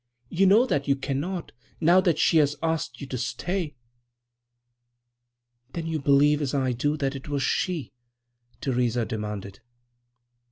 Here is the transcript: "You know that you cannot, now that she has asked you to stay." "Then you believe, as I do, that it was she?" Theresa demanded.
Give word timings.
"You 0.29 0.47
know 0.47 0.65
that 0.65 0.87
you 0.87 0.95
cannot, 0.95 1.51
now 1.79 2.01
that 2.01 2.17
she 2.17 2.37
has 2.37 2.55
asked 2.63 2.99
you 3.01 3.05
to 3.05 3.19
stay." 3.19 3.75
"Then 5.73 5.85
you 5.85 5.99
believe, 5.99 6.41
as 6.41 6.55
I 6.55 6.71
do, 6.71 6.97
that 6.97 7.15
it 7.15 7.29
was 7.29 7.43
she?" 7.43 7.93
Theresa 8.61 9.05
demanded. 9.05 9.59